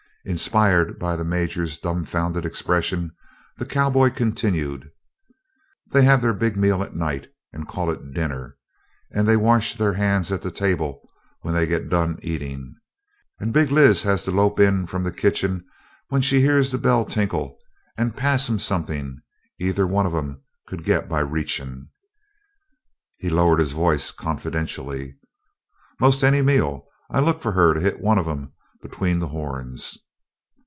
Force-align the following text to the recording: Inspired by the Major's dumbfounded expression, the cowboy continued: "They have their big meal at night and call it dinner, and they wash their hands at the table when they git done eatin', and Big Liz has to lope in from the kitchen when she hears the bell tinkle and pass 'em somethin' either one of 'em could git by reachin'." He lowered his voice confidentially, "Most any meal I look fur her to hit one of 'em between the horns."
Inspired 0.23 0.99
by 0.99 1.15
the 1.15 1.23
Major's 1.25 1.79
dumbfounded 1.79 2.45
expression, 2.45 3.11
the 3.57 3.65
cowboy 3.65 4.11
continued: 4.11 4.91
"They 5.87 6.03
have 6.03 6.21
their 6.21 6.35
big 6.35 6.55
meal 6.55 6.83
at 6.83 6.95
night 6.95 7.27
and 7.51 7.67
call 7.67 7.89
it 7.89 8.13
dinner, 8.13 8.55
and 9.09 9.27
they 9.27 9.35
wash 9.35 9.73
their 9.73 9.93
hands 9.93 10.31
at 10.31 10.43
the 10.43 10.51
table 10.51 11.09
when 11.41 11.55
they 11.55 11.65
git 11.65 11.89
done 11.89 12.19
eatin', 12.21 12.75
and 13.39 13.51
Big 13.51 13.71
Liz 13.71 14.03
has 14.03 14.23
to 14.25 14.29
lope 14.31 14.59
in 14.59 14.85
from 14.85 15.03
the 15.03 15.11
kitchen 15.11 15.65
when 16.09 16.21
she 16.21 16.39
hears 16.39 16.69
the 16.71 16.77
bell 16.77 17.03
tinkle 17.03 17.57
and 17.97 18.15
pass 18.15 18.47
'em 18.47 18.59
somethin' 18.59 19.23
either 19.57 19.87
one 19.87 20.05
of 20.05 20.13
'em 20.13 20.43
could 20.67 20.83
git 20.83 21.09
by 21.09 21.19
reachin'." 21.19 21.89
He 23.17 23.31
lowered 23.31 23.57
his 23.57 23.71
voice 23.71 24.11
confidentially, 24.11 25.17
"Most 25.99 26.21
any 26.23 26.43
meal 26.43 26.85
I 27.09 27.21
look 27.21 27.41
fur 27.41 27.53
her 27.53 27.73
to 27.73 27.79
hit 27.79 27.99
one 27.99 28.19
of 28.19 28.27
'em 28.27 28.53
between 28.83 29.17
the 29.17 29.29
horns." 29.29 29.97